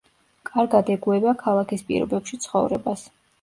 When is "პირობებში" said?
1.91-2.41